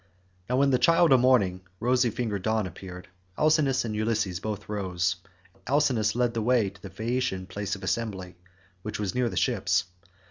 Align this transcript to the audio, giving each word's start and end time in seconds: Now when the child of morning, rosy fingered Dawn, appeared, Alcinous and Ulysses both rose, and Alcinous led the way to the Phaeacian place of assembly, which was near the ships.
Now 0.49 0.57
when 0.57 0.71
the 0.71 0.79
child 0.79 1.11
of 1.11 1.19
morning, 1.19 1.61
rosy 1.79 2.09
fingered 2.09 2.41
Dawn, 2.41 2.65
appeared, 2.65 3.07
Alcinous 3.37 3.85
and 3.85 3.95
Ulysses 3.95 4.39
both 4.39 4.67
rose, 4.67 5.17
and 5.53 5.61
Alcinous 5.67 6.15
led 6.15 6.33
the 6.33 6.41
way 6.41 6.71
to 6.71 6.81
the 6.81 6.89
Phaeacian 6.89 7.45
place 7.45 7.75
of 7.75 7.83
assembly, 7.83 8.35
which 8.81 8.99
was 8.99 9.13
near 9.13 9.29
the 9.29 9.37
ships. 9.37 9.83